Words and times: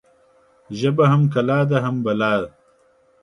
ژبه 0.79 1.05
هم 1.11 1.21
کلا 1.33 1.59
ده، 1.69 1.77
هم 1.85 1.95
بلا 2.05 2.33